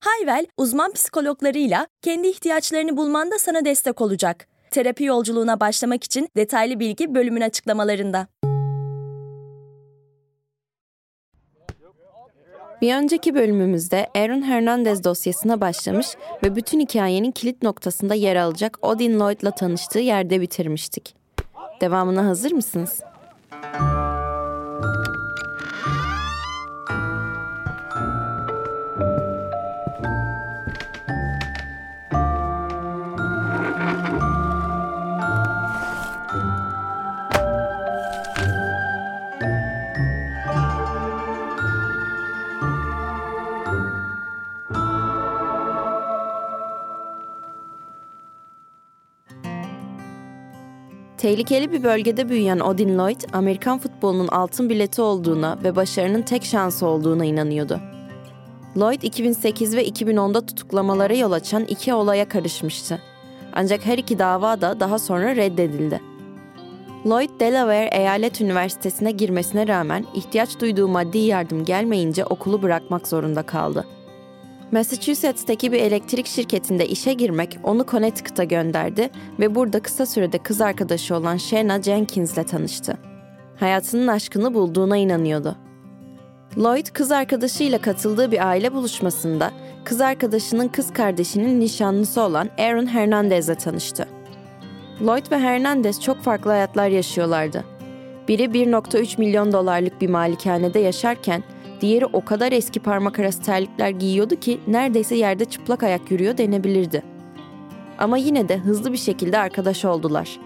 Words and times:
Hayvel, 0.00 0.46
uzman 0.56 0.92
psikologlarıyla 0.92 1.86
kendi 2.02 2.28
ihtiyaçlarını 2.28 2.96
bulmanda 2.96 3.38
sana 3.38 3.64
destek 3.64 4.00
olacak. 4.00 4.48
Terapi 4.70 5.04
yolculuğuna 5.04 5.60
başlamak 5.60 6.04
için 6.04 6.28
detaylı 6.36 6.80
bilgi 6.80 7.14
bölümün 7.14 7.40
açıklamalarında. 7.40 8.26
Bir 12.82 12.94
önceki 12.94 13.34
bölümümüzde 13.34 14.08
Aaron 14.14 14.42
Hernandez 14.42 15.04
dosyasına 15.04 15.60
başlamış 15.60 16.06
ve 16.44 16.56
bütün 16.56 16.80
hikayenin 16.80 17.30
kilit 17.30 17.62
noktasında 17.62 18.14
yer 18.14 18.36
alacak 18.36 18.78
Odin 18.82 19.20
Lloyd'la 19.20 19.50
tanıştığı 19.50 19.98
yerde 19.98 20.40
bitirmiştik. 20.40 21.16
Devamına 21.80 22.26
hazır 22.26 22.52
mısınız? 22.52 23.00
Tehlikeli 51.18 51.72
bir 51.72 51.82
bölgede 51.82 52.28
büyüyen 52.28 52.58
Odin 52.58 52.98
Lloyd, 52.98 53.20
Amerikan 53.32 53.78
futbolunun 53.78 54.28
altın 54.28 54.70
bileti 54.70 55.02
olduğuna 55.02 55.58
ve 55.64 55.76
başarının 55.76 56.22
tek 56.22 56.44
şansı 56.44 56.86
olduğuna 56.86 57.24
inanıyordu. 57.24 57.80
Lloyd 58.76 59.02
2008 59.02 59.76
ve 59.76 59.88
2010'da 59.88 60.46
tutuklamalara 60.46 61.14
yol 61.14 61.32
açan 61.32 61.64
iki 61.64 61.94
olaya 61.94 62.28
karışmıştı. 62.28 63.02
Ancak 63.52 63.86
her 63.86 63.98
iki 63.98 64.18
dava 64.18 64.60
da 64.60 64.80
daha 64.80 64.98
sonra 64.98 65.36
reddedildi. 65.36 66.00
Lloyd, 67.06 67.30
Delaware 67.40 67.90
Eyalet 67.92 68.40
Üniversitesi'ne 68.40 69.10
girmesine 69.10 69.68
rağmen 69.68 70.04
ihtiyaç 70.14 70.60
duyduğu 70.60 70.88
maddi 70.88 71.18
yardım 71.18 71.64
gelmeyince 71.64 72.24
okulu 72.24 72.62
bırakmak 72.62 73.08
zorunda 73.08 73.42
kaldı. 73.42 73.84
Massachusetts'teki 74.72 75.72
bir 75.72 75.80
elektrik 75.80 76.26
şirketinde 76.26 76.88
işe 76.88 77.12
girmek 77.12 77.58
onu 77.64 77.86
Connecticut'a 77.86 78.44
gönderdi 78.44 79.10
ve 79.40 79.54
burada 79.54 79.80
kısa 79.80 80.06
sürede 80.06 80.38
kız 80.38 80.60
arkadaşı 80.60 81.14
olan 81.14 81.36
Shanna 81.36 81.82
Jenkins'le 81.82 82.46
tanıştı. 82.48 82.98
Hayatının 83.56 84.06
aşkını 84.06 84.54
bulduğuna 84.54 84.96
inanıyordu. 84.96 85.56
Lloyd 86.58 86.86
kız 86.86 87.12
arkadaşıyla 87.12 87.78
katıldığı 87.78 88.32
bir 88.32 88.48
aile 88.48 88.72
buluşmasında 88.72 89.50
kız 89.84 90.00
arkadaşının 90.00 90.68
kız 90.68 90.92
kardeşinin 90.92 91.60
nişanlısı 91.60 92.20
olan 92.20 92.50
Aaron 92.58 92.86
Hernandez'le 92.86 93.58
tanıştı. 93.58 94.08
Lloyd 95.02 95.30
ve 95.32 95.38
Hernandez 95.38 96.00
çok 96.00 96.20
farklı 96.22 96.50
hayatlar 96.50 96.88
yaşıyorlardı. 96.88 97.64
Biri 98.28 98.42
1.3 98.44 99.20
milyon 99.20 99.52
dolarlık 99.52 100.00
bir 100.00 100.08
malikanede 100.08 100.78
yaşarken 100.78 101.42
Diğeri 101.80 102.06
o 102.06 102.24
kadar 102.24 102.52
eski 102.52 102.80
parmak 102.80 103.18
arası 103.18 103.42
terlikler 103.42 103.90
giyiyordu 103.90 104.36
ki 104.36 104.60
neredeyse 104.66 105.14
yerde 105.14 105.44
çıplak 105.44 105.82
ayak 105.82 106.10
yürüyor 106.10 106.38
denebilirdi. 106.38 107.02
Ama 107.98 108.16
yine 108.16 108.48
de 108.48 108.58
hızlı 108.58 108.92
bir 108.92 108.98
şekilde 108.98 109.38
arkadaş 109.38 109.84
oldular. 109.84 110.40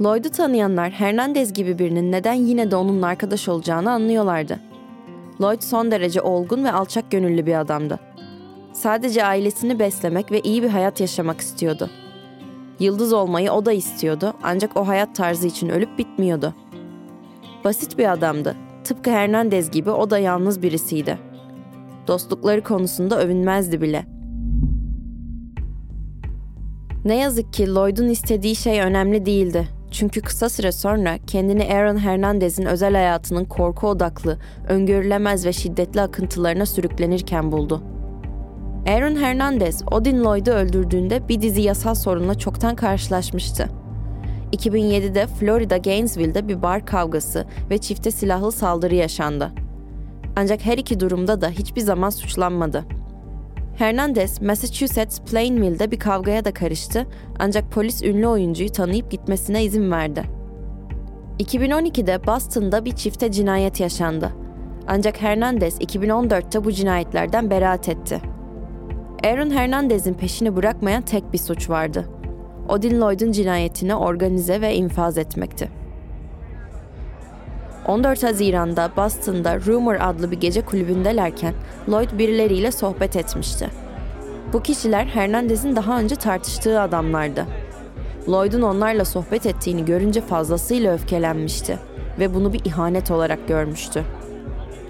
Lloyd'u 0.00 0.30
tanıyanlar 0.30 0.90
Hernandez 0.90 1.52
gibi 1.52 1.78
birinin 1.78 2.12
neden 2.12 2.34
yine 2.34 2.70
de 2.70 2.76
onunla 2.76 3.06
arkadaş 3.06 3.48
olacağını 3.48 3.90
anlıyorlardı. 3.90 4.60
Lloyd 5.40 5.62
son 5.62 5.90
derece 5.90 6.20
olgun 6.20 6.64
ve 6.64 6.72
alçak 6.72 7.10
gönüllü 7.10 7.46
bir 7.46 7.60
adamdı. 7.60 8.00
Sadece 8.72 9.24
ailesini 9.24 9.78
beslemek 9.78 10.32
ve 10.32 10.40
iyi 10.40 10.62
bir 10.62 10.68
hayat 10.68 11.00
yaşamak 11.00 11.40
istiyordu. 11.40 11.90
Yıldız 12.80 13.12
olmayı 13.12 13.52
o 13.52 13.64
da 13.64 13.72
istiyordu 13.72 14.34
ancak 14.42 14.76
o 14.76 14.88
hayat 14.88 15.14
tarzı 15.14 15.46
için 15.46 15.68
ölüp 15.68 15.98
bitmiyordu. 15.98 16.54
Basit 17.64 17.98
bir 17.98 18.12
adamdı 18.12 18.56
Tıpkı 18.84 19.10
Hernandez 19.10 19.70
gibi 19.70 19.90
o 19.90 20.10
da 20.10 20.18
yalnız 20.18 20.62
birisiydi. 20.62 21.18
Dostlukları 22.06 22.62
konusunda 22.62 23.20
övünmezdi 23.20 23.80
bile. 23.80 24.06
Ne 27.04 27.16
yazık 27.16 27.52
ki 27.52 27.74
Lloyd'un 27.74 28.08
istediği 28.08 28.56
şey 28.56 28.80
önemli 28.80 29.26
değildi. 29.26 29.68
Çünkü 29.90 30.20
kısa 30.20 30.48
süre 30.48 30.72
sonra 30.72 31.18
kendini 31.26 31.74
Aaron 31.74 31.96
Hernandez'in 31.96 32.64
özel 32.66 32.94
hayatının 32.94 33.44
korku 33.44 33.88
odaklı, 33.88 34.38
öngörülemez 34.68 35.46
ve 35.46 35.52
şiddetli 35.52 36.00
akıntılarına 36.00 36.66
sürüklenirken 36.66 37.52
buldu. 37.52 37.82
Aaron 38.88 39.16
Hernandez, 39.16 39.82
Odin 39.90 40.24
Lloyd'u 40.24 40.50
öldürdüğünde 40.50 41.28
bir 41.28 41.42
dizi 41.42 41.62
yasal 41.62 41.94
sorunla 41.94 42.38
çoktan 42.38 42.76
karşılaşmıştı. 42.76 43.79
2007'de 44.52 45.26
Florida 45.26 45.76
Gainesville'de 45.76 46.48
bir 46.48 46.62
bar 46.62 46.86
kavgası 46.86 47.46
ve 47.70 47.78
çifte 47.78 48.10
silahlı 48.10 48.52
saldırı 48.52 48.94
yaşandı. 48.94 49.52
Ancak 50.36 50.64
her 50.64 50.78
iki 50.78 51.00
durumda 51.00 51.40
da 51.40 51.50
hiçbir 51.50 51.80
zaman 51.80 52.10
suçlanmadı. 52.10 52.84
Hernandez, 53.78 54.42
Massachusetts 54.42 55.20
Plainville'de 55.20 55.90
bir 55.90 55.98
kavgaya 55.98 56.44
da 56.44 56.54
karıştı 56.54 57.06
ancak 57.38 57.72
polis 57.72 58.02
ünlü 58.02 58.26
oyuncuyu 58.26 58.72
tanıyıp 58.72 59.10
gitmesine 59.10 59.64
izin 59.64 59.90
verdi. 59.90 60.22
2012'de 61.38 62.26
Boston'da 62.26 62.84
bir 62.84 62.92
çifte 62.92 63.32
cinayet 63.32 63.80
yaşandı. 63.80 64.32
Ancak 64.88 65.22
Hernandez 65.22 65.78
2014'te 65.78 66.64
bu 66.64 66.72
cinayetlerden 66.72 67.50
beraat 67.50 67.88
etti. 67.88 68.20
Aaron 69.24 69.50
Hernandez'in 69.50 70.14
peşini 70.14 70.56
bırakmayan 70.56 71.02
tek 71.02 71.32
bir 71.32 71.38
suç 71.38 71.70
vardı. 71.70 72.19
Odin 72.68 73.00
Lloyd'un 73.00 73.32
cinayetini 73.32 73.94
organize 73.94 74.60
ve 74.60 74.74
infaz 74.74 75.18
etmekti. 75.18 75.68
14 77.86 78.22
Haziran'da 78.22 78.90
Boston'da 78.96 79.60
Rumor 79.60 79.94
adlı 80.00 80.30
bir 80.30 80.40
gece 80.40 80.64
kulübündelerken 80.64 81.54
Lloyd 81.88 82.18
birileriyle 82.18 82.72
sohbet 82.72 83.16
etmişti. 83.16 83.70
Bu 84.52 84.62
kişiler 84.62 85.04
Hernandez'in 85.04 85.76
daha 85.76 86.00
önce 86.00 86.16
tartıştığı 86.16 86.80
adamlardı. 86.80 87.46
Lloyd'un 88.28 88.62
onlarla 88.62 89.04
sohbet 89.04 89.46
ettiğini 89.46 89.84
görünce 89.84 90.20
fazlasıyla 90.20 90.94
öfkelenmişti 90.94 91.78
ve 92.18 92.34
bunu 92.34 92.52
bir 92.52 92.64
ihanet 92.64 93.10
olarak 93.10 93.48
görmüştü. 93.48 94.04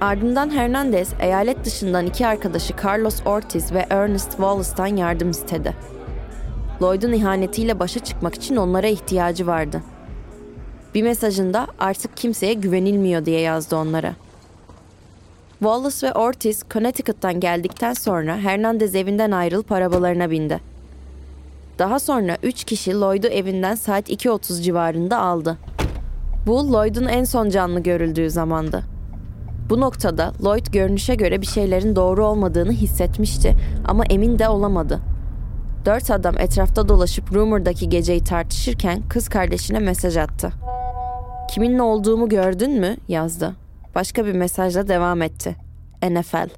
Ardından 0.00 0.50
Hernandez, 0.50 1.12
eyalet 1.20 1.64
dışından 1.64 2.06
iki 2.06 2.26
arkadaşı 2.26 2.74
Carlos 2.84 3.26
Ortiz 3.26 3.72
ve 3.72 3.86
Ernest 3.90 4.30
Wallace'tan 4.30 4.86
yardım 4.86 5.30
istedi. 5.30 5.74
Lloyd'un 6.82 7.12
ihanetiyle 7.12 7.78
başa 7.78 8.00
çıkmak 8.00 8.34
için 8.34 8.56
onlara 8.56 8.86
ihtiyacı 8.86 9.46
vardı. 9.46 9.82
Bir 10.94 11.02
mesajında 11.02 11.66
artık 11.78 12.16
kimseye 12.16 12.52
güvenilmiyor 12.52 13.24
diye 13.24 13.40
yazdı 13.40 13.76
onlara. 13.76 14.14
Wallace 15.58 16.06
ve 16.06 16.12
Ortiz 16.12 16.62
Connecticut'tan 16.70 17.40
geldikten 17.40 17.92
sonra 17.92 18.36
Hernandez 18.36 18.94
evinden 18.94 19.30
ayrılıp 19.30 19.72
arabalarına 19.72 20.30
bindi. 20.30 20.60
Daha 21.78 21.98
sonra 21.98 22.36
üç 22.42 22.64
kişi 22.64 23.00
Lloyd'u 23.00 23.26
evinden 23.26 23.74
saat 23.74 24.10
2.30 24.10 24.62
civarında 24.62 25.18
aldı. 25.18 25.58
Bu 26.46 26.72
Lloyd'un 26.72 27.06
en 27.06 27.24
son 27.24 27.48
canlı 27.48 27.80
görüldüğü 27.80 28.30
zamandı. 28.30 28.84
Bu 29.70 29.80
noktada 29.80 30.32
Lloyd 30.44 30.66
görünüşe 30.66 31.14
göre 31.14 31.40
bir 31.40 31.46
şeylerin 31.46 31.96
doğru 31.96 32.26
olmadığını 32.26 32.72
hissetmişti 32.72 33.56
ama 33.84 34.04
emin 34.04 34.38
de 34.38 34.48
olamadı. 34.48 35.00
Dört 35.84 36.10
adam 36.10 36.38
etrafta 36.38 36.88
dolaşıp 36.88 37.34
Rumor'daki 37.34 37.88
geceyi 37.88 38.24
tartışırken 38.24 39.02
kız 39.08 39.28
kardeşine 39.28 39.78
mesaj 39.78 40.16
attı. 40.16 40.52
Kiminle 41.50 41.82
olduğumu 41.82 42.28
gördün 42.28 42.80
mü? 42.80 42.96
yazdı. 43.08 43.56
Başka 43.94 44.26
bir 44.26 44.32
mesajla 44.32 44.88
devam 44.88 45.22
etti. 45.22 45.56
NFL. 46.02 46.48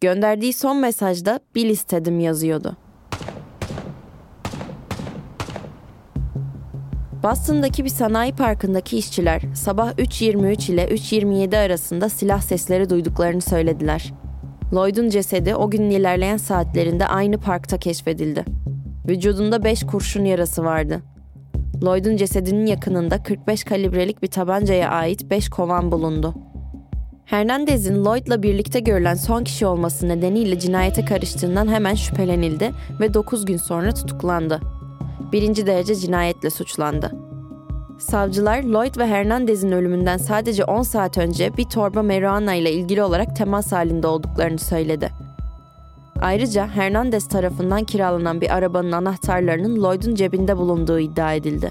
Gönderdiği 0.00 0.52
son 0.52 0.76
mesajda 0.76 1.40
Bill 1.54 1.70
istedim 1.70 2.20
yazıyordu. 2.20 2.76
Boston'daki 7.22 7.84
bir 7.84 7.90
sanayi 7.90 8.32
parkındaki 8.32 8.98
işçiler 8.98 9.42
sabah 9.54 9.92
3.23 9.92 10.72
ile 10.72 10.88
3.27 10.88 11.66
arasında 11.66 12.08
silah 12.08 12.40
sesleri 12.40 12.90
duyduklarını 12.90 13.40
söylediler. 13.40 14.12
Lloyd'un 14.72 15.08
cesedi 15.08 15.54
o 15.54 15.70
günün 15.70 15.90
ilerleyen 15.90 16.36
saatlerinde 16.36 17.06
aynı 17.06 17.38
parkta 17.38 17.78
keşfedildi. 17.78 18.44
Vücudunda 19.08 19.64
5 19.64 19.86
kurşun 19.86 20.24
yarası 20.24 20.64
vardı. 20.64 21.02
Lloyd'un 21.82 22.16
cesedinin 22.16 22.66
yakınında 22.66 23.22
45 23.22 23.64
kalibrelik 23.64 24.22
bir 24.22 24.26
tabancaya 24.26 24.90
ait 24.90 25.30
5 25.30 25.48
kovan 25.48 25.92
bulundu. 25.92 26.34
Hernandez'in 27.24 28.04
Lloyd'la 28.04 28.42
birlikte 28.42 28.80
görülen 28.80 29.14
son 29.14 29.44
kişi 29.44 29.66
olması 29.66 30.08
nedeniyle 30.08 30.58
cinayete 30.58 31.04
karıştığından 31.04 31.68
hemen 31.68 31.94
şüphelenildi 31.94 32.72
ve 33.00 33.14
9 33.14 33.44
gün 33.44 33.56
sonra 33.56 33.94
tutuklandı. 33.94 34.60
Birinci 35.32 35.66
derece 35.66 35.94
cinayetle 35.94 36.50
suçlandı. 36.50 37.12
Savcılar 37.98 38.62
Lloyd 38.62 38.98
ve 38.98 39.06
Hernandez'in 39.06 39.72
ölümünden 39.72 40.16
sadece 40.16 40.64
10 40.64 40.82
saat 40.82 41.18
önce 41.18 41.56
bir 41.56 41.64
torba 41.64 42.02
marijuana 42.02 42.54
ile 42.54 42.72
ilgili 42.72 43.02
olarak 43.02 43.36
temas 43.36 43.72
halinde 43.72 44.06
olduklarını 44.06 44.58
söyledi. 44.58 45.10
Ayrıca 46.20 46.68
Hernandez 46.68 47.28
tarafından 47.28 47.84
kiralanan 47.84 48.40
bir 48.40 48.54
arabanın 48.56 48.92
anahtarlarının 48.92 49.82
Lloyd'un 49.82 50.14
cebinde 50.14 50.56
bulunduğu 50.56 50.98
iddia 50.98 51.34
edildi. 51.34 51.70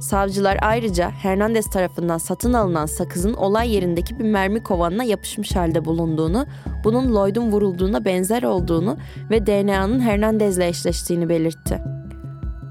Savcılar 0.00 0.58
ayrıca 0.62 1.10
Hernandez 1.10 1.70
tarafından 1.70 2.18
satın 2.18 2.52
alınan 2.52 2.86
sakızın 2.86 3.34
olay 3.34 3.74
yerindeki 3.74 4.18
bir 4.18 4.24
mermi 4.24 4.62
kovanına 4.62 5.04
yapışmış 5.04 5.56
halde 5.56 5.84
bulunduğunu, 5.84 6.46
bunun 6.84 7.14
Lloyd'un 7.14 7.52
vurulduğuna 7.52 8.04
benzer 8.04 8.42
olduğunu 8.42 8.96
ve 9.30 9.46
DNA'nın 9.46 10.00
Hernandez'le 10.00 10.60
eşleştiğini 10.60 11.28
belirtti. 11.28 11.99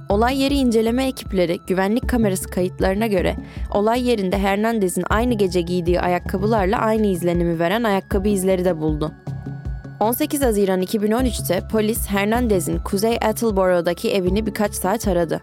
Olay 0.10 0.42
yeri 0.42 0.56
inceleme 0.56 1.08
ekipleri 1.08 1.60
güvenlik 1.68 2.10
kamerası 2.10 2.50
kayıtlarına 2.50 3.08
göre 3.08 3.36
olay 3.72 4.10
yerinde 4.10 4.38
Hernandez'in 4.38 5.04
aynı 5.10 5.34
gece 5.34 5.62
giydiği 5.62 6.02
ayakkabılarla 6.02 6.78
aynı 6.78 7.08
izlenimi 7.08 7.60
veren 7.60 7.84
ayakkabı 7.84 8.28
izleri 8.28 8.66
de 8.66 8.78
buldu. 8.78 9.12
18 10.00 10.42
Haziran 10.42 10.82
2013'te 10.82 11.62
polis 11.72 12.08
Hernandez'in 12.08 12.80
Kuzey 12.80 13.16
Attleboro'daki 13.16 14.12
evini 14.14 14.46
birkaç 14.46 14.74
saat 14.74 15.08
aradı. 15.08 15.40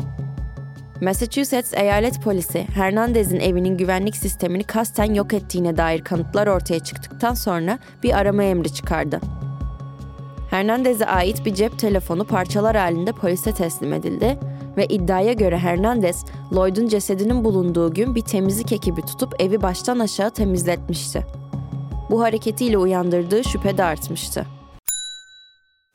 Massachusetts 1.01 1.75
eyalet 1.75 2.23
polisi 2.23 2.67
Hernandez'in 2.75 3.41
evinin 3.41 3.77
güvenlik 3.77 4.17
sistemini 4.17 4.65
kasten 4.65 5.15
yok 5.15 5.35
ettiğine 5.35 5.77
dair 5.77 6.05
kanıtlar 6.05 6.47
ortaya 6.47 6.81
çıktıktan 6.81 7.35
sonra 7.35 7.79
bir 8.03 8.19
arama 8.19 8.43
emri 8.43 8.75
çıkardı. 8.75 9.21
Hernandez'e 10.51 11.07
ait 11.07 11.47
bir 11.47 11.55
cep 11.55 11.79
telefonu 11.79 12.25
parçalar 12.25 12.77
halinde 12.77 13.13
polise 13.13 13.53
teslim 13.53 13.93
edildi 13.93 14.39
ve 14.77 14.87
iddiaya 14.87 15.33
göre 15.33 15.59
Hernandez, 15.59 16.25
Lloyd'un 16.53 16.89
cesedinin 16.89 17.45
bulunduğu 17.45 17.95
gün 17.95 18.15
bir 18.15 18.21
temizlik 18.21 18.73
ekibi 18.73 19.01
tutup 19.03 19.35
evi 19.39 19.63
baştan 19.63 19.99
aşağı 19.99 20.31
temizletmişti. 20.31 21.27
Bu 22.11 22.23
hareketiyle 22.23 22.79
uyandırdığı 22.79 23.45
şüphe 23.45 23.79
de 23.79 23.85
artmıştı. 23.85 24.47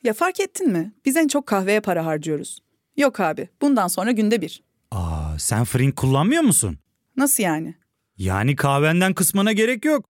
Ya 0.04 0.12
fark 0.12 0.40
ettin 0.40 0.72
mi? 0.72 0.92
Biz 1.04 1.16
en 1.16 1.28
çok 1.28 1.46
kahveye 1.46 1.80
para 1.80 2.06
harcıyoruz. 2.06 2.58
Yok 2.96 3.20
abi, 3.20 3.48
bundan 3.62 3.88
sonra 3.88 4.10
günde 4.10 4.40
bir. 4.40 4.62
Aa, 4.90 5.38
sen 5.38 5.64
Frink 5.64 5.96
kullanmıyor 5.96 6.42
musun? 6.42 6.78
Nasıl 7.16 7.42
yani? 7.42 7.74
Yani 8.18 8.56
kahvenden 8.56 9.14
kısmına 9.14 9.52
gerek 9.52 9.84
yok. 9.84 10.04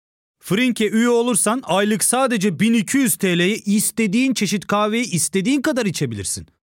Frink'e 0.42 0.88
üye 0.90 1.08
olursan 1.08 1.62
aylık 1.64 2.04
sadece 2.04 2.60
1200 2.60 3.16
TL'ye 3.16 3.56
istediğin 3.56 4.34
çeşit 4.34 4.66
kahveyi 4.66 5.10
istediğin 5.10 5.62
kadar 5.62 5.86
içebilirsin. 5.86 6.46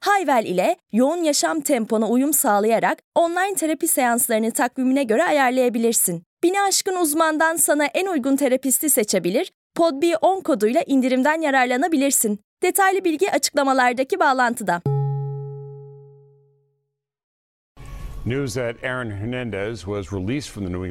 Hayvel 0.00 0.44
ile 0.44 0.76
yoğun 0.92 1.22
yaşam 1.22 1.60
tempona 1.60 2.08
uyum 2.08 2.32
sağlayarak 2.32 2.98
online 3.14 3.54
terapi 3.54 3.88
seanslarını 3.88 4.50
takvimine 4.50 5.02
göre 5.02 5.24
ayarlayabilirsin. 5.24 6.22
Bini 6.42 6.60
aşkın 6.62 6.96
uzmandan 6.96 7.56
sana 7.56 7.84
en 7.84 8.06
uygun 8.06 8.36
terapisti 8.36 8.90
seçebilir, 8.90 9.52
PodB10 9.78 10.42
koduyla 10.42 10.82
indirimden 10.86 11.40
yararlanabilirsin. 11.40 12.40
Detaylı 12.62 13.04
bilgi 13.04 13.32
açıklamalardaki 13.32 14.20
bağlantıda. 14.20 14.82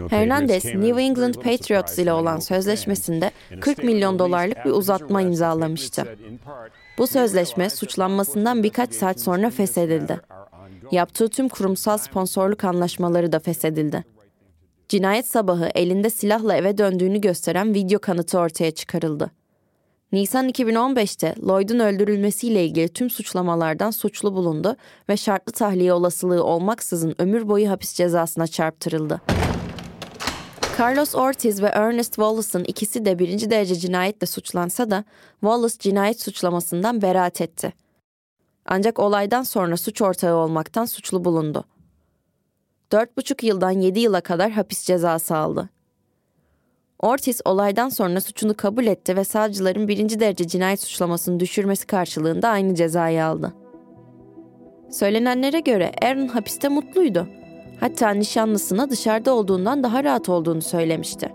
Hernandez, 0.10 0.66
New 0.66 1.04
England 1.04 1.34
Patriots 1.34 2.00
ile 2.00 2.14
olan 2.14 2.40
sözleşmesinde 2.40 3.32
40 3.60 3.84
milyon 3.84 4.20
dolarlık 4.20 4.66
bir 4.66 4.72
uzatma 4.72 5.22
imzalamıştı. 5.22 6.18
Bu 6.98 7.08
sözleşme 7.08 7.70
suçlanmasından 7.70 8.64
birkaç 8.64 8.94
saat 8.94 9.22
sonra 9.22 9.50
feshedildi. 9.50 10.20
Yaptığı 10.92 11.30
tüm 11.30 11.50
kurumsal 11.50 11.98
sponsorluk 11.98 12.64
anlaşmaları 12.64 13.32
da 13.32 13.40
feshedildi. 13.40 14.04
Cinayet 14.90 15.28
sabahı 15.28 15.70
elinde 15.76 16.10
silahla 16.10 16.56
eve 16.56 16.78
döndüğünü 16.78 17.22
gösteren 17.22 17.74
video 17.74 18.00
kanıtı 18.00 18.40
ortaya 18.40 18.72
çıkarıldı. 18.72 19.32
Nisan 20.12 20.50
2015'te 20.50 21.36
Lloyd'un 21.48 21.80
öldürülmesiyle 21.80 22.66
ilgili 22.66 22.90
tüm 22.90 23.10
suçlamalardan 23.10 23.92
suçlu 23.92 24.34
bulundu 24.34 24.76
ve 25.10 25.18
şartlı 25.18 25.52
tahliye 25.52 25.94
olasılığı 25.94 26.44
olmaksızın 26.44 27.16
ömür 27.18 27.48
boyu 27.48 27.70
hapis 27.70 27.94
cezasına 27.94 28.48
çarptırıldı. 28.48 29.22
Carlos 30.80 31.16
Ortiz 31.16 31.62
ve 31.62 31.68
Ernest 31.68 32.16
Wallace'ın 32.16 32.64
ikisi 32.64 33.06
de 33.06 33.20
birinci 33.20 33.50
derece 33.50 33.76
cinayetle 33.76 34.28
suçlansa 34.28 34.90
da 34.90 35.04
Wallace 35.40 35.76
cinayet 35.80 36.22
suçlamasından 36.22 37.02
beraat 37.02 37.42
etti. 37.42 37.74
Ancak 38.66 39.00
olaydan 39.00 39.44
sonra 39.44 39.78
suç 39.78 40.02
ortağı 40.02 40.36
olmaktan 40.36 40.86
suçlu 40.86 41.26
bulundu. 41.26 41.64
4,5 42.92 43.46
yıldan 43.46 43.72
7 43.72 44.00
yıla 44.00 44.22
kadar 44.22 44.52
hapis 44.52 44.84
cezası 44.84 45.38
aldı. 45.38 45.70
Ortiz 47.00 47.42
olaydan 47.46 47.90
sonra 47.90 48.22
suçunu 48.22 48.54
kabul 48.58 48.86
etti 48.86 49.16
ve 49.16 49.24
savcıların 49.24 49.88
birinci 49.88 50.20
derece 50.20 50.48
cinayet 50.48 50.82
suçlamasını 50.82 51.40
düşürmesi 51.40 51.88
karşılığında 51.88 52.50
aynı 52.50 52.76
cezayı 52.76 53.26
aldı. 53.26 53.54
Söylenenlere 54.92 55.60
göre 55.60 55.92
Aaron 56.02 56.28
hapiste 56.28 56.70
mutluydu. 56.70 57.28
Hatta 57.80 58.10
nişanlısına 58.10 58.90
dışarıda 58.90 59.34
olduğundan 59.34 59.84
daha 59.84 60.04
rahat 60.04 60.30
olduğunu 60.30 60.62
söylemişti. 60.62 61.30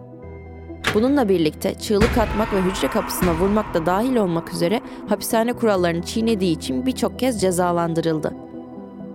Bununla 0.95 1.28
birlikte 1.28 1.75
çığlık 1.75 2.19
atmak 2.19 2.52
ve 2.52 2.61
hücre 2.61 2.88
kapısına 2.88 3.35
vurmak 3.35 3.75
da 3.75 3.87
dahil 3.87 4.16
olmak 4.16 4.52
üzere 4.52 4.81
hapishane 5.09 5.52
kurallarını 5.52 6.02
çiğnediği 6.02 6.57
için 6.57 6.87
birçok 6.87 7.19
kez 7.19 7.40
cezalandırıldı. 7.40 8.35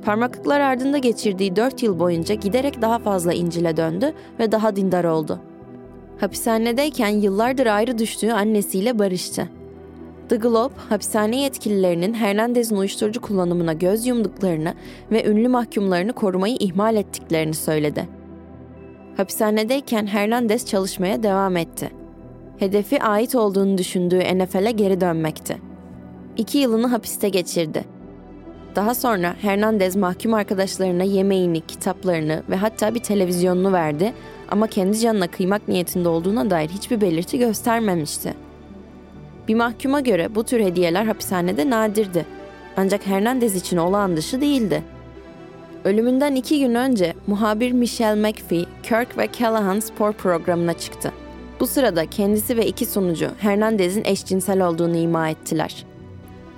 Parmaklıklar 0.05 0.59
ardında 0.59 0.97
geçirdiği 0.97 1.55
4 1.55 1.83
yıl 1.83 1.99
boyunca 1.99 2.35
giderek 2.35 2.81
daha 2.81 2.99
fazla 2.99 3.33
İncil'e 3.33 3.77
döndü 3.77 4.13
ve 4.39 4.51
daha 4.51 4.75
dindar 4.75 5.03
oldu. 5.03 5.41
Hapishanedeyken 6.19 7.09
yıllardır 7.09 7.65
ayrı 7.65 7.97
düştüğü 7.97 8.31
annesiyle 8.31 8.99
barıştı. 8.99 9.49
The 10.29 10.35
Globe, 10.35 10.73
hapishane 10.89 11.41
yetkililerinin 11.41 12.13
Hernandez'in 12.13 12.75
uyuşturucu 12.75 13.21
kullanımına 13.21 13.73
göz 13.73 14.07
yumduklarını 14.07 14.73
ve 15.11 15.25
ünlü 15.25 15.47
mahkumlarını 15.47 16.13
korumayı 16.13 16.55
ihmal 16.59 16.95
ettiklerini 16.95 17.53
söyledi. 17.53 18.07
Hapishanedeyken 19.17 20.07
Hernandez 20.07 20.65
çalışmaya 20.65 21.23
devam 21.23 21.57
etti. 21.57 21.89
Hedefi 22.57 23.03
ait 23.03 23.35
olduğunu 23.35 23.77
düşündüğü 23.77 24.19
NFL'e 24.19 24.71
geri 24.71 25.01
dönmekti. 25.01 25.57
İki 26.37 26.57
yılını 26.57 26.87
hapiste 26.87 27.29
geçirdi. 27.29 27.96
Daha 28.77 28.95
sonra 28.95 29.35
Hernandez 29.41 29.95
mahkum 29.95 30.33
arkadaşlarına 30.33 31.03
yemeğini, 31.03 31.61
kitaplarını 31.61 32.43
ve 32.49 32.55
hatta 32.55 32.95
bir 32.95 32.99
televizyonunu 32.99 33.73
verdi 33.73 34.13
ama 34.49 34.67
kendi 34.67 34.99
canına 34.99 35.27
kıymak 35.27 35.67
niyetinde 35.67 36.09
olduğuna 36.09 36.49
dair 36.49 36.69
hiçbir 36.69 37.01
belirti 37.01 37.39
göstermemişti. 37.39 38.33
Bir 39.47 39.55
mahkuma 39.55 39.99
göre 39.99 40.35
bu 40.35 40.43
tür 40.43 40.59
hediyeler 40.59 41.05
hapishanede 41.05 41.69
nadirdi. 41.69 42.25
Ancak 42.77 43.07
Hernandez 43.07 43.55
için 43.55 43.77
olağan 43.77 44.17
dışı 44.17 44.41
değildi. 44.41 44.83
Ölümünden 45.85 46.35
iki 46.35 46.59
gün 46.59 46.75
önce 46.75 47.13
muhabir 47.27 47.71
Michelle 47.71 48.29
McPhee, 48.29 48.65
Kirk 48.83 49.17
ve 49.17 49.29
Callahan 49.39 49.79
spor 49.79 50.13
programına 50.13 50.73
çıktı. 50.73 51.11
Bu 51.59 51.67
sırada 51.67 52.05
kendisi 52.05 52.57
ve 52.57 52.67
iki 52.67 52.85
sunucu 52.85 53.29
Hernandez'in 53.37 54.03
eşcinsel 54.05 54.67
olduğunu 54.67 54.97
ima 54.97 55.29
ettiler. 55.29 55.85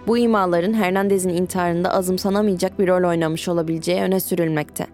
Bu 0.08 0.18
imaların 0.18 0.74
Hernandez'in 0.74 1.29
intiharında 1.29 1.94
azımsanamayacak 1.94 2.79
bir 2.79 2.88
rol 2.88 3.10
oynamış 3.10 3.48
olabileceği 3.48 4.01
öne 4.01 4.20
sürülmekte. 4.20 4.88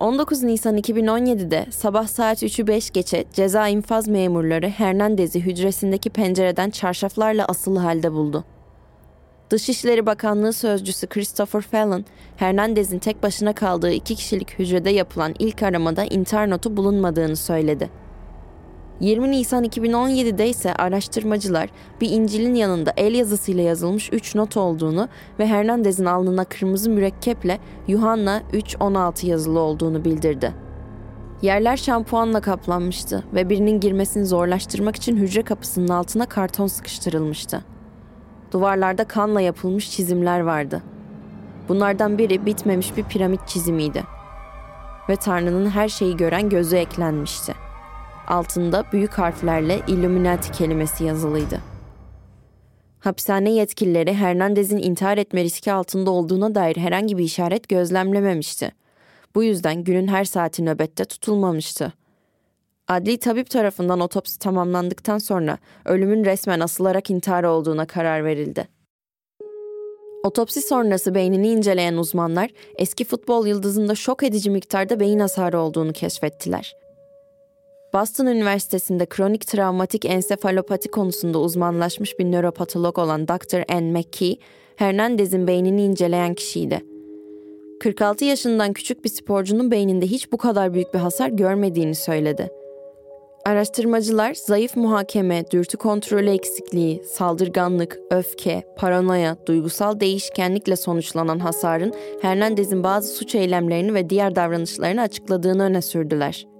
19 0.00 0.42
Nisan 0.42 0.78
2017'de 0.78 1.66
sabah 1.70 2.06
saat 2.06 2.42
3'ü 2.42 2.66
5 2.66 2.90
geçe 2.90 3.24
ceza 3.32 3.68
infaz 3.68 4.08
memurları 4.08 4.68
Hernandez'i 4.68 5.40
hücresindeki 5.40 6.10
pencereden 6.10 6.70
çarşaflarla 6.70 7.44
asılı 7.44 7.78
halde 7.78 8.12
buldu. 8.12 8.44
Dışişleri 9.50 10.06
Bakanlığı 10.06 10.52
Sözcüsü 10.52 11.06
Christopher 11.06 11.60
Fallon, 11.60 12.04
Hernandez'in 12.36 12.98
tek 12.98 13.22
başına 13.22 13.52
kaldığı 13.52 13.92
iki 13.92 14.14
kişilik 14.14 14.58
hücrede 14.58 14.90
yapılan 14.90 15.34
ilk 15.38 15.62
aramada 15.62 16.04
intihar 16.04 16.50
notu 16.50 16.76
bulunmadığını 16.76 17.36
söyledi. 17.36 17.90
20 19.00 19.30
Nisan 19.30 19.64
2017'de 19.64 20.48
ise 20.48 20.74
araştırmacılar 20.74 21.68
bir 22.00 22.10
İncil'in 22.10 22.54
yanında 22.54 22.92
el 22.96 23.14
yazısıyla 23.14 23.62
yazılmış 23.62 24.12
3 24.12 24.34
not 24.34 24.56
olduğunu 24.56 25.08
ve 25.38 25.46
Hernandez'in 25.46 26.04
alnına 26.04 26.44
kırmızı 26.44 26.90
mürekkeple 26.90 27.58
Yuhanna 27.88 28.42
3.16 28.52 29.26
yazılı 29.26 29.60
olduğunu 29.60 30.04
bildirdi. 30.04 30.54
Yerler 31.42 31.76
şampuanla 31.76 32.40
kaplanmıştı 32.40 33.24
ve 33.34 33.50
birinin 33.50 33.80
girmesini 33.80 34.26
zorlaştırmak 34.26 34.96
için 34.96 35.16
hücre 35.16 35.42
kapısının 35.42 35.88
altına 35.88 36.26
karton 36.26 36.66
sıkıştırılmıştı. 36.66 37.64
Duvarlarda 38.52 39.04
kanla 39.04 39.40
yapılmış 39.40 39.90
çizimler 39.90 40.40
vardı. 40.40 40.82
Bunlardan 41.68 42.18
biri 42.18 42.46
bitmemiş 42.46 42.96
bir 42.96 43.04
piramit 43.04 43.48
çizimiydi. 43.48 44.04
Ve 45.08 45.16
Tanrı'nın 45.16 45.70
her 45.70 45.88
şeyi 45.88 46.16
gören 46.16 46.48
gözü 46.48 46.76
eklenmişti. 46.76 47.67
Altında 48.28 48.84
büyük 48.92 49.12
harflerle 49.12 49.80
Illuminati 49.86 50.52
kelimesi 50.52 51.04
yazılıydı. 51.04 51.60
Hapishane 53.00 53.50
yetkilileri 53.50 54.14
Hernandez'in 54.14 54.78
intihar 54.78 55.18
etme 55.18 55.44
riski 55.44 55.72
altında 55.72 56.10
olduğuna 56.10 56.54
dair 56.54 56.76
herhangi 56.76 57.18
bir 57.18 57.24
işaret 57.24 57.68
gözlemlememişti. 57.68 58.72
Bu 59.34 59.44
yüzden 59.44 59.84
günün 59.84 60.08
her 60.08 60.24
saati 60.24 60.64
nöbette 60.64 61.04
tutulmamıştı. 61.04 61.92
Adli 62.88 63.18
tabip 63.18 63.50
tarafından 63.50 64.00
otopsi 64.00 64.38
tamamlandıktan 64.38 65.18
sonra 65.18 65.58
ölümün 65.84 66.24
resmen 66.24 66.60
asılarak 66.60 67.10
intihar 67.10 67.44
olduğuna 67.44 67.86
karar 67.86 68.24
verildi. 68.24 68.68
Otopsi 70.24 70.62
sonrası 70.62 71.14
beynini 71.14 71.48
inceleyen 71.48 71.96
uzmanlar 71.96 72.50
eski 72.76 73.04
futbol 73.04 73.46
yıldızında 73.46 73.94
şok 73.94 74.22
edici 74.22 74.50
miktarda 74.50 75.00
beyin 75.00 75.18
hasarı 75.18 75.60
olduğunu 75.60 75.92
keşfettiler. 75.92 76.87
Boston 77.92 78.26
Üniversitesi'nde 78.26 79.06
kronik 79.06 79.46
travmatik 79.46 80.04
ensefalopati 80.04 80.90
konusunda 80.90 81.38
uzmanlaşmış 81.38 82.18
bir 82.18 82.24
nöropatolog 82.24 82.98
olan 82.98 83.28
Dr. 83.28 83.74
Ann 83.74 83.84
McKee, 83.84 84.36
Hernandez'in 84.76 85.46
beynini 85.46 85.82
inceleyen 85.82 86.34
kişiydi. 86.34 86.84
46 87.80 88.24
yaşından 88.24 88.72
küçük 88.72 89.04
bir 89.04 89.08
sporcunun 89.08 89.70
beyninde 89.70 90.06
hiç 90.06 90.32
bu 90.32 90.36
kadar 90.36 90.74
büyük 90.74 90.94
bir 90.94 90.98
hasar 90.98 91.28
görmediğini 91.28 91.94
söyledi. 91.94 92.50
Araştırmacılar 93.46 94.34
zayıf 94.34 94.76
muhakeme, 94.76 95.44
dürtü 95.50 95.76
kontrolü 95.76 96.30
eksikliği, 96.30 97.04
saldırganlık, 97.04 97.98
öfke, 98.10 98.62
paranoya, 98.76 99.36
duygusal 99.46 100.00
değişkenlikle 100.00 100.76
sonuçlanan 100.76 101.38
hasarın 101.38 101.94
Hernandez'in 102.22 102.82
bazı 102.82 103.14
suç 103.14 103.34
eylemlerini 103.34 103.94
ve 103.94 104.10
diğer 104.10 104.36
davranışlarını 104.36 105.00
açıkladığını 105.00 105.62
öne 105.62 105.82
sürdüler. 105.82 106.57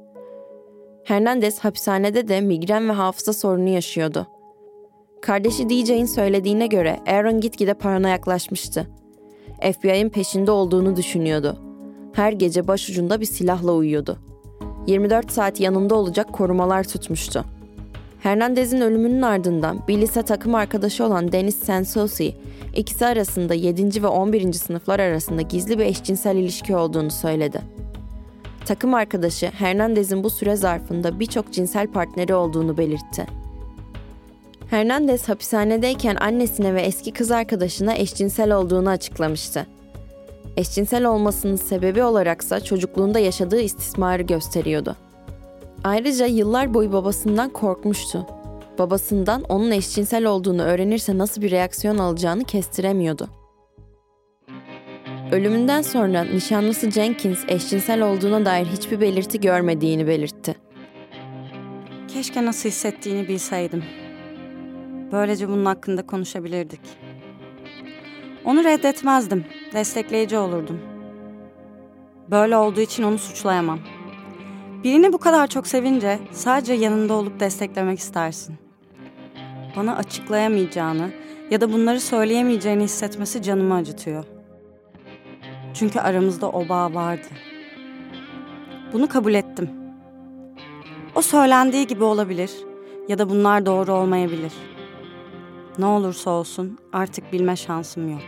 Hernandez 1.09 1.59
hapishanede 1.59 2.29
de 2.29 2.41
migren 2.41 2.88
ve 2.88 2.93
hafıza 2.93 3.33
sorunu 3.33 3.69
yaşıyordu. 3.69 4.27
Kardeşi 5.23 5.69
DJ'in 5.71 6.05
söylediğine 6.05 6.67
göre 6.67 7.00
Aaron 7.07 7.41
gitgide 7.41 7.75
paranoyaklaşmıştı. 7.75 8.87
FBI'ın 9.61 10.09
peşinde 10.09 10.50
olduğunu 10.50 10.97
düşünüyordu. 10.97 11.59
Her 12.12 12.33
gece 12.33 12.69
başucunda 12.69 13.21
bir 13.21 13.27
silahla 13.27 13.73
uyuyordu. 13.73 14.19
24 14.87 15.33
saat 15.33 15.61
yanında 15.61 15.95
olacak 15.95 16.33
korumalar 16.33 16.85
tutmuştu. 16.85 17.45
Hernandez'in 18.21 18.81
ölümünün 18.81 19.23
ardından 19.23 19.88
bir 19.88 19.99
lise 20.00 20.23
takım 20.23 20.55
arkadaşı 20.55 21.05
olan 21.05 21.33
Dennis 21.33 21.57
Sansosi, 21.57 22.35
ikisi 22.77 23.07
arasında 23.07 23.55
7. 23.55 24.03
ve 24.03 24.07
11. 24.07 24.53
sınıflar 24.53 25.00
arasında 25.00 25.43
gizli 25.43 25.79
bir 25.79 25.85
eşcinsel 25.85 26.37
ilişki 26.37 26.77
olduğunu 26.77 27.11
söyledi. 27.11 27.78
Takım 28.69 28.95
arkadaşı 28.95 29.47
Hernandez'in 29.47 30.25
bu 30.25 30.31
süre 30.31 30.57
zarfında 30.57 31.21
birçok 31.21 31.53
cinsel 31.53 31.87
partneri 31.87 32.35
olduğunu 32.35 32.79
belirtti. 32.79 33.27
Hernandez 34.71 35.29
hapishanedeyken 35.29 36.17
annesine 36.17 36.75
ve 36.75 36.83
eski 36.83 37.13
kız 37.13 37.31
arkadaşına 37.31 37.95
eşcinsel 37.95 38.53
olduğunu 38.53 38.89
açıklamıştı. 38.89 39.67
Eşcinsel 40.57 41.05
olmasının 41.05 41.57
sebebi 41.57 42.03
olaraksa 42.03 42.61
çocukluğunda 42.61 43.19
yaşadığı 43.19 43.61
istismarı 43.61 44.23
gösteriyordu. 44.23 44.97
Ayrıca 45.85 46.27
yıllar 46.27 46.75
boyu 46.75 46.93
babasından 46.93 47.51
korkmuştu. 47.51 48.27
Babasından 48.79 49.43
onun 49.43 49.71
eşcinsel 49.71 50.25
olduğunu 50.25 50.63
öğrenirse 50.63 51.19
nasıl 51.19 51.43
bir 51.43 51.51
reaksiyon 51.51 51.99
alacağını 51.99 52.45
kestiremiyordu. 52.45 53.38
Ölümünden 55.33 55.83
sonra 55.83 56.25
nişanlısı 56.25 56.91
Jenkins 56.91 57.45
eşcinsel 57.49 58.03
olduğuna 58.03 58.45
dair 58.45 58.67
hiçbir 58.67 59.01
belirti 59.01 59.41
görmediğini 59.41 60.07
belirtti. 60.07 60.57
Keşke 62.09 62.45
nasıl 62.45 62.69
hissettiğini 62.69 63.29
bilseydim. 63.29 63.85
Böylece 65.13 65.49
bunun 65.49 65.65
hakkında 65.65 66.07
konuşabilirdik. 66.07 66.81
Onu 68.45 68.65
reddetmezdim, 68.65 69.45
destekleyici 69.73 70.37
olurdum. 70.37 70.81
Böyle 72.31 72.57
olduğu 72.57 72.81
için 72.81 73.03
onu 73.03 73.19
suçlayamam. 73.19 73.79
Birini 74.85 75.13
bu 75.13 75.19
kadar 75.19 75.47
çok 75.47 75.67
sevince 75.67 76.19
sadece 76.33 76.73
yanında 76.75 77.15
olup 77.15 77.41
desteklemek 77.41 77.99
istersin. 77.99 78.55
Bana 79.77 79.97
açıklayamayacağını 79.97 81.11
ya 81.51 81.61
da 81.61 81.73
bunları 81.73 82.01
söyleyemeyeceğini 82.01 82.83
hissetmesi 82.83 83.43
canımı 83.43 83.75
acıtıyor. 83.75 84.38
Çünkü 85.79 86.01
aramızda 86.01 86.51
o 86.51 86.69
bağ 86.69 86.95
vardı. 86.95 87.27
Bunu 88.93 89.09
kabul 89.09 89.35
ettim. 89.35 89.71
O 91.15 91.23
söylendiği 91.23 91.87
gibi 91.87 92.05
olabilir 92.05 92.51
ya 93.09 93.19
da 93.19 93.31
bunlar 93.31 93.67
doğru 93.67 93.93
olmayabilir. 93.93 94.53
Ne 95.79 95.87
olursa 95.87 96.31
olsun 96.31 96.79
artık 96.93 97.33
bilme 97.33 97.57
şansım 97.57 98.11
yok. 98.11 98.21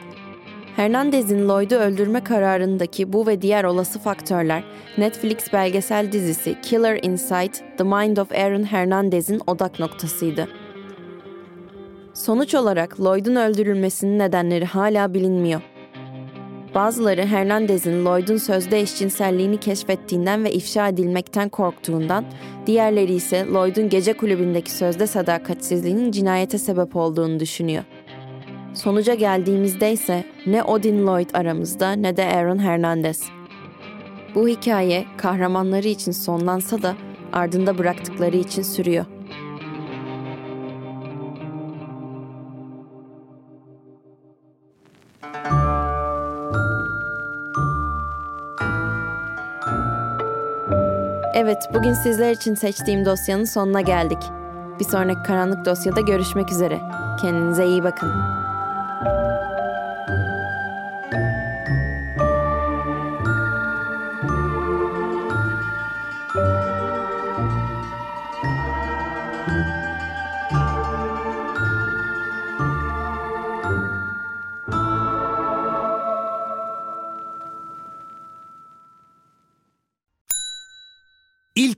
Hernandez'in 0.76 1.48
Lloyd'u 1.48 1.74
öldürme 1.74 2.24
kararındaki 2.24 3.12
bu 3.12 3.26
ve 3.26 3.42
diğer 3.42 3.64
olası 3.64 3.98
faktörler 3.98 4.64
Netflix 4.98 5.52
belgesel 5.52 6.12
dizisi 6.12 6.60
Killer 6.62 6.98
Inside: 7.02 7.76
The 7.76 7.84
Mind 7.84 8.16
of 8.16 8.32
Aaron 8.32 8.62
Hernandez'in 8.62 9.40
odak 9.46 9.80
noktasıydı. 9.80 10.48
Sonuç 12.14 12.54
olarak 12.54 13.00
Lloyd'un 13.00 13.36
öldürülmesinin 13.36 14.18
nedenleri 14.18 14.64
hala 14.64 15.14
bilinmiyor. 15.14 15.60
Bazıları 16.74 17.26
Hernandez'in 17.26 18.04
Lloyd'un 18.04 18.36
sözde 18.36 18.80
eşcinselliğini 18.80 19.60
keşfettiğinden 19.60 20.44
ve 20.44 20.52
ifşa 20.52 20.88
edilmekten 20.88 21.48
korktuğundan, 21.48 22.24
diğerleri 22.66 23.14
ise 23.14 23.46
Lloyd'un 23.52 23.88
gece 23.88 24.12
kulübündeki 24.12 24.70
sözde 24.70 25.06
sadakatsizliğinin 25.06 26.10
cinayete 26.10 26.58
sebep 26.58 26.96
olduğunu 26.96 27.40
düşünüyor. 27.40 27.84
Sonuca 28.74 29.14
geldiğimizde 29.14 29.92
ise 29.92 30.24
ne 30.46 30.62
Odin 30.62 31.06
Lloyd 31.06 31.30
aramızda 31.34 31.92
ne 31.92 32.16
de 32.16 32.24
Aaron 32.24 32.58
Hernandez. 32.58 33.22
Bu 34.34 34.48
hikaye 34.48 35.04
kahramanları 35.16 35.88
için 35.88 36.12
sonlansa 36.12 36.82
da 36.82 36.96
ardında 37.32 37.78
bıraktıkları 37.78 38.36
için 38.36 38.62
sürüyor. 38.62 39.04
Evet, 51.50 51.70
bugün 51.74 51.92
sizler 51.92 52.32
için 52.32 52.54
seçtiğim 52.54 53.04
dosyanın 53.04 53.44
sonuna 53.44 53.80
geldik. 53.80 54.18
Bir 54.80 54.84
sonraki 54.84 55.22
karanlık 55.22 55.64
dosyada 55.64 56.00
görüşmek 56.00 56.52
üzere. 56.52 56.80
Kendinize 57.20 57.66
iyi 57.66 57.84
bakın. 57.84 58.39